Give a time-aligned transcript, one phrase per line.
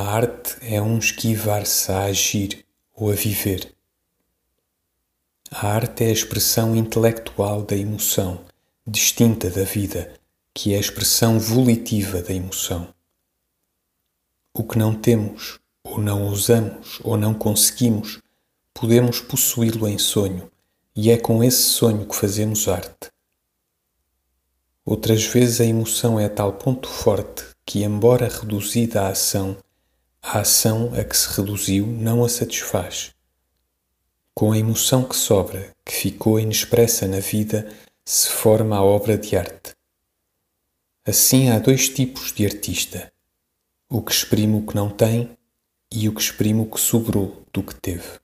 [0.00, 3.72] arte é um esquivar-se a agir ou a viver.
[5.50, 8.40] A arte é a expressão intelectual da emoção,
[8.84, 10.12] distinta da vida,
[10.52, 12.92] que é a expressão volitiva da emoção.
[14.52, 18.20] O que não temos, ou não usamos, ou não conseguimos,
[18.72, 20.50] podemos possuí-lo em sonho,
[20.96, 23.12] e é com esse sonho que fazemos arte.
[24.84, 29.56] Outras vezes a emoção é a tal ponto forte que, embora reduzida à ação,
[30.26, 33.14] a ação a que se reduziu não a satisfaz
[34.34, 37.72] com a emoção que sobra, que ficou inexpressa na vida,
[38.04, 39.72] se forma a obra de arte.
[41.06, 43.12] Assim há dois tipos de artista:
[43.88, 45.36] o que exprime o que não tem
[45.92, 48.23] e o que exprime o que sobrou do que teve.